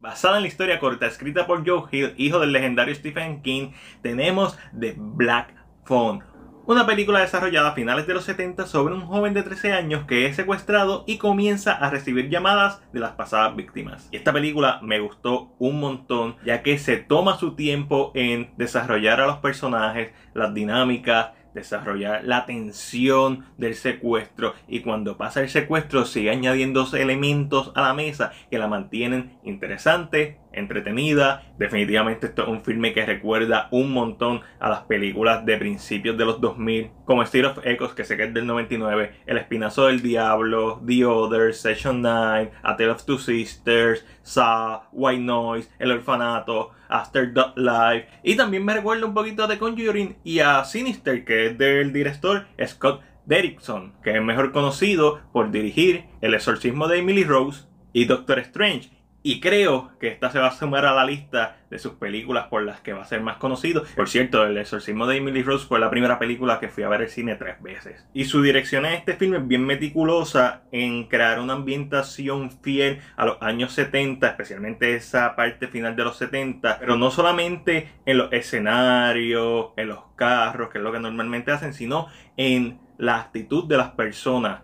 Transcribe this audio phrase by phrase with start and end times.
[0.00, 4.56] Basada en la historia corta escrita por Joe Hill, hijo del legendario Stephen King, tenemos
[4.78, 5.52] The Black
[5.86, 6.22] Phone,
[6.66, 10.26] una película desarrollada a finales de los 70 sobre un joven de 13 años que
[10.26, 14.08] es secuestrado y comienza a recibir llamadas de las pasadas víctimas.
[14.12, 19.20] Y esta película me gustó un montón ya que se toma su tiempo en desarrollar
[19.20, 26.04] a los personajes, las dinámicas, desarrollar la tensión del secuestro y cuando pasa el secuestro
[26.04, 31.42] sigue añadiendo elementos a la mesa que la mantienen interesante, entretenida.
[31.58, 36.24] Definitivamente esto es un filme que recuerda un montón a las películas de principios de
[36.24, 40.02] los 2000, como State of Echoes, que sé que es del 99, El Espinazo del
[40.02, 46.72] Diablo, The Other, Session 9, A Tale of Two Sisters, Saw, White Noise, El Orfanato,
[46.88, 48.08] After Dot Live.
[48.22, 52.46] Y también me recuerda un poquito de Conjuring y a Sinister, que es del director
[52.66, 58.38] Scott Derrickson, que es mejor conocido por dirigir El exorcismo de Emily Rose y Doctor
[58.38, 58.90] Strange.
[59.28, 62.62] Y creo que esta se va a sumar a la lista de sus películas por
[62.62, 63.84] las que va a ser más conocido.
[63.94, 67.02] Por cierto, El exorcismo de Emily Rose fue la primera película que fui a ver
[67.02, 68.06] el cine tres veces.
[68.14, 73.26] Y su dirección en este filme es bien meticulosa en crear una ambientación fiel a
[73.26, 76.78] los años 70, especialmente esa parte final de los 70.
[76.78, 81.74] Pero no solamente en los escenarios, en los carros, que es lo que normalmente hacen,
[81.74, 82.06] sino
[82.38, 84.62] en la actitud de las personas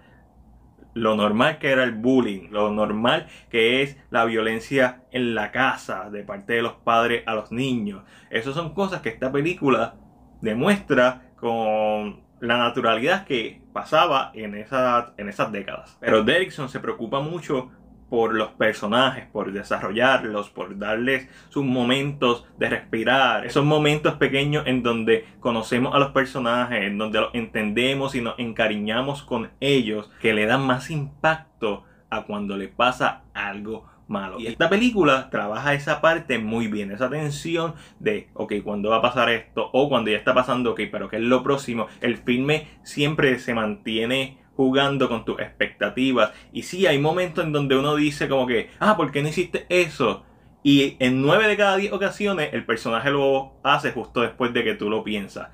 [0.94, 6.08] lo normal que era el bullying, lo normal que es la violencia en la casa
[6.10, 8.02] de parte de los padres a los niños.
[8.30, 9.96] Esas son cosas que esta película
[10.40, 15.96] demuestra con la naturalidad que pasaba en, en esas décadas.
[16.00, 17.70] Pero Derrickson se preocupa mucho
[18.08, 24.82] por los personajes, por desarrollarlos, por darles sus momentos de respirar, esos momentos pequeños en
[24.82, 30.34] donde conocemos a los personajes, en donde los entendemos y nos encariñamos con ellos, que
[30.34, 34.38] le dan más impacto a cuando le pasa algo malo.
[34.38, 39.02] Y esta película trabaja esa parte muy bien, esa tensión de, ok, ¿cuándo va a
[39.02, 39.70] pasar esto?
[39.72, 41.86] O cuando ya está pasando, ok, pero ¿qué es lo próximo?
[42.00, 46.32] El filme siempre se mantiene jugando con tus expectativas.
[46.52, 49.66] Y sí, hay momentos en donde uno dice como que, ah, ¿por qué no hiciste
[49.68, 50.24] eso?
[50.62, 54.74] Y en nueve de cada diez ocasiones el personaje lo hace justo después de que
[54.74, 55.50] tú lo piensas.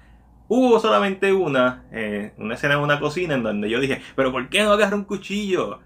[0.47, 4.49] Hubo solamente una, eh, una escena en una cocina en donde yo dije, pero ¿por
[4.49, 5.81] qué no agarra un cuchillo?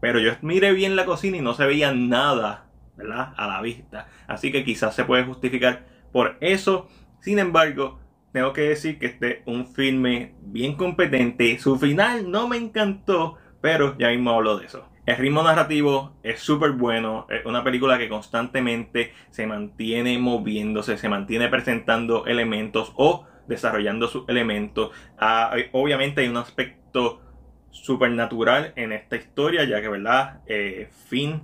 [0.00, 2.66] Pero yo miré bien la cocina y no se veía nada,
[2.96, 3.32] ¿verdad?
[3.36, 4.08] A la vista.
[4.26, 6.88] Así que quizás se puede justificar por eso.
[7.20, 7.98] Sin embargo,
[8.36, 11.58] tengo que decir que este es un filme bien competente.
[11.58, 14.86] Su final no me encantó, pero ya mismo hablo de eso.
[15.06, 21.08] El ritmo narrativo es súper bueno, es una película que constantemente se mantiene moviéndose, se
[21.08, 24.90] mantiene presentando elementos o desarrollando sus elementos.
[25.16, 27.22] Ah, obviamente hay un aspecto
[27.70, 30.42] supernatural en esta historia, ya que, ¿verdad?
[30.46, 31.40] Eh, Finn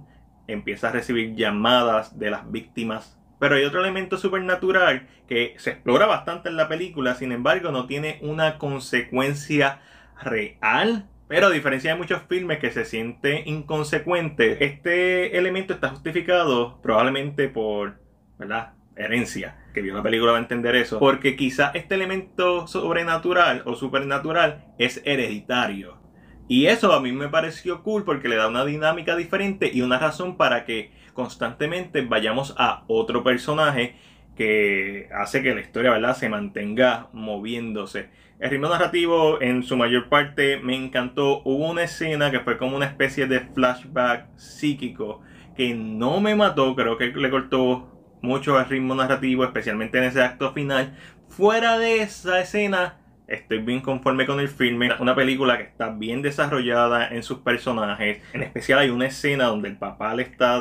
[0.47, 6.07] empieza a recibir llamadas de las víctimas pero hay otro elemento supernatural que se explora
[6.07, 9.81] bastante en la película, sin embargo no tiene una consecuencia
[10.23, 11.09] real.
[11.27, 17.49] Pero a diferencia de muchos filmes que se sienten inconsecuentes, este elemento está justificado probablemente
[17.49, 17.99] por,
[18.39, 18.75] ¿verdad?
[18.95, 19.57] Herencia.
[19.75, 21.01] Que vio la película va a entender eso.
[21.01, 26.02] Porque quizá este elemento sobrenatural o supernatural es hereditario.
[26.49, 29.99] Y eso a mí me pareció cool porque le da una dinámica diferente y una
[29.99, 33.97] razón para que constantemente vayamos a otro personaje
[34.37, 36.17] que hace que la historia ¿verdad?
[36.17, 38.11] se mantenga moviéndose.
[38.39, 41.43] El ritmo narrativo en su mayor parte me encantó.
[41.45, 45.21] Hubo una escena que fue como una especie de flashback psíquico
[45.57, 47.89] que no me mató, creo que le cortó
[48.23, 50.97] mucho el ritmo narrativo, especialmente en ese acto final.
[51.29, 52.99] Fuera de esa escena,
[53.33, 54.91] estoy bien conforme con el filme.
[55.01, 58.23] Una película que está bien desarrollada en sus personajes.
[58.33, 60.61] En especial hay una escena donde el papá le está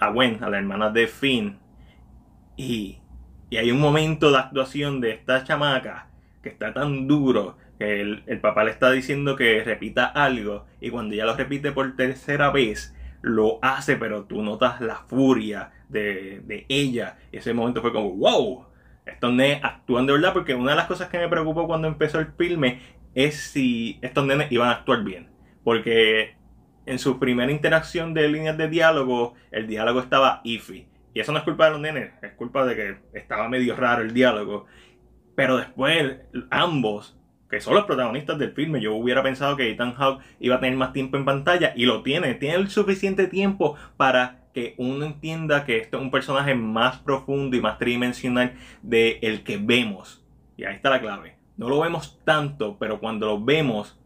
[0.00, 1.58] a Gwen, a la hermana de Finn.
[2.56, 2.98] Y,
[3.50, 6.08] y hay un momento de actuación de esta chamaca
[6.42, 10.64] que está tan duro que el, el, papá le está diciendo que repita algo.
[10.80, 15.72] Y cuando ella lo repite por tercera vez, lo hace, pero tú notas la furia
[15.90, 17.18] de, de ella.
[17.32, 18.64] Y ese momento fue como, wow,
[19.06, 20.32] estos nenes actúan de verdad.
[20.32, 22.80] Porque una de las cosas que me preocupó cuando empezó el filme
[23.14, 25.30] es si estos nenes iban a actuar bien.
[25.64, 26.36] Porque
[26.86, 30.86] en su primera interacción de líneas de diálogo, el diálogo estaba iffy.
[31.14, 34.02] Y eso no es culpa de los nenes, es culpa de que estaba medio raro
[34.02, 34.66] el diálogo.
[35.34, 36.18] Pero después,
[36.50, 40.60] ambos, que son los protagonistas del filme, yo hubiera pensado que Ethan Hawke iba a
[40.60, 42.34] tener más tiempo en pantalla y lo tiene.
[42.34, 47.56] Tiene el suficiente tiempo para que uno entienda que este es un personaje más profundo
[47.56, 50.24] y más tridimensional de el que vemos.
[50.56, 51.36] Y ahí está la clave.
[51.56, 53.98] No lo vemos tanto, pero cuando lo vemos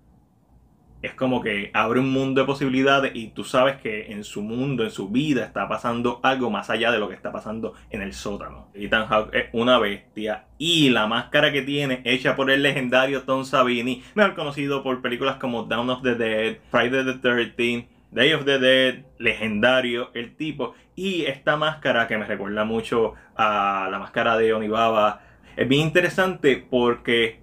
[1.02, 4.84] es como que abre un mundo de posibilidades y tú sabes que en su mundo,
[4.84, 8.12] en su vida, está pasando algo más allá de lo que está pasando en el
[8.12, 8.68] sótano.
[8.74, 13.44] Ethan Hawke es una bestia y la máscara que tiene, hecha por el legendario Tom
[13.44, 18.44] Savini, mejor conocido por películas como Down of the Dead, Friday the 13th, Day of
[18.44, 20.74] the Dead, legendario el tipo.
[20.96, 25.22] Y esta máscara que me recuerda mucho a la máscara de Onibaba,
[25.56, 27.40] es bien interesante porque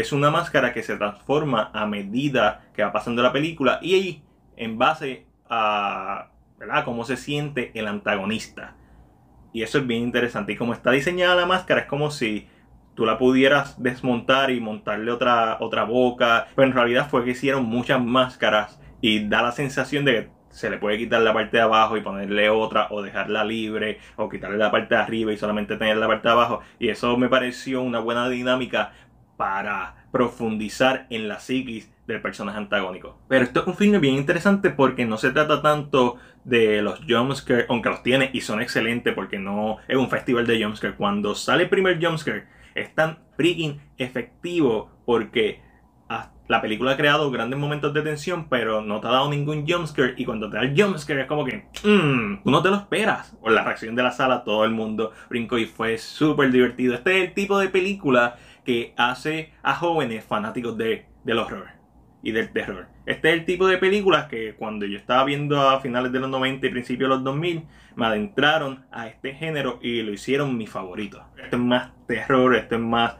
[0.00, 4.22] es una máscara que se transforma a medida que va pasando la película y
[4.56, 6.28] en base a
[6.84, 8.74] cómo se siente el antagonista.
[9.52, 10.52] Y eso es bien interesante.
[10.52, 12.46] Y como está diseñada la máscara, es como si
[12.94, 16.48] tú la pudieras desmontar y montarle otra, otra boca.
[16.54, 20.70] Pero en realidad fue que hicieron muchas máscaras y da la sensación de que se
[20.70, 24.56] le puede quitar la parte de abajo y ponerle otra o dejarla libre o quitarle
[24.58, 26.60] la parte de arriba y solamente tener la parte de abajo.
[26.78, 28.92] Y eso me pareció una buena dinámica
[29.36, 33.18] para profundizar en la psiquis del personaje antagónico.
[33.28, 37.66] Pero esto es un filme bien interesante porque no se trata tanto de los jumpscares,
[37.68, 40.94] aunque los tiene y son excelentes porque no es un festival de jumpscare.
[40.94, 45.66] Cuando sale el primer jumpscare es tan freaking efectivo porque
[46.48, 50.14] la película ha creado grandes momentos de tensión, pero no te ha dado ningún jumpscare.
[50.16, 53.36] Y cuando te da el jumpscare es como que, mmm, tú te lo esperas.
[53.40, 56.94] Por la reacción de la sala, todo el mundo brincó y fue súper divertido.
[56.94, 58.36] Este es el tipo de película
[58.66, 61.68] que hace a jóvenes fanáticos de, del horror
[62.20, 62.88] y del terror.
[63.06, 66.28] Este es el tipo de películas que cuando yo estaba viendo a finales de los
[66.28, 67.64] 90 y principios de los 2000,
[67.94, 71.24] me adentraron a este género y lo hicieron mi favorito.
[71.40, 73.16] Esto es más terror, esto es más,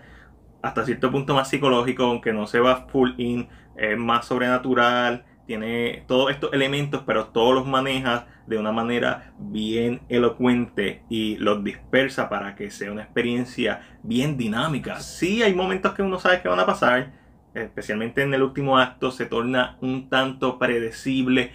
[0.63, 6.05] hasta cierto punto más psicológico, aunque no se va full in, es más sobrenatural, tiene
[6.07, 12.29] todos estos elementos, pero todos los manejas de una manera bien elocuente y los dispersa
[12.29, 15.01] para que sea una experiencia bien dinámica.
[15.01, 17.13] Sí, hay momentos que uno sabe que van a pasar,
[17.55, 21.53] especialmente en el último acto, se torna un tanto predecible,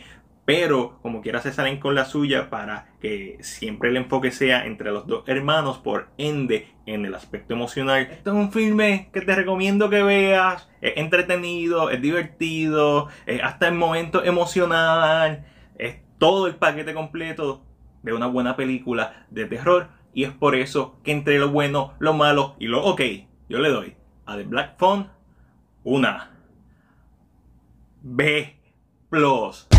[0.51, 4.91] pero como quiera se salen con la suya para que siempre el enfoque sea entre
[4.91, 8.09] los dos hermanos, por ende en el aspecto emocional.
[8.11, 13.07] Esto es un filme que te recomiendo que veas, es entretenido, es divertido,
[13.41, 15.45] hasta el momento emocional,
[15.77, 17.63] es todo el paquete completo
[18.03, 22.11] de una buena película de terror y es por eso que entre lo bueno, lo
[22.11, 23.01] malo y lo ok,
[23.47, 23.95] yo le doy
[24.25, 25.07] a The Black Phone
[25.85, 26.29] una
[28.01, 28.53] B
[29.09, 29.69] plus.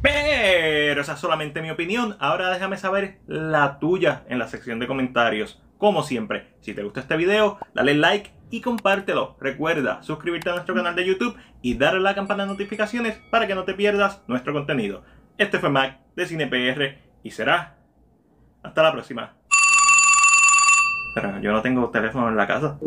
[0.00, 2.16] Pero esa es solamente mi opinión.
[2.20, 5.60] Ahora déjame saber la tuya en la sección de comentarios.
[5.76, 9.36] Como siempre, si te gusta este video, dale like y compártelo.
[9.40, 13.46] Recuerda suscribirte a nuestro canal de YouTube y darle a la campana de notificaciones para
[13.46, 15.02] que no te pierdas nuestro contenido.
[15.36, 17.76] Este fue Mac de CinePR y será
[18.62, 19.34] hasta la próxima.
[21.14, 22.78] Pero yo no tengo teléfono en la casa.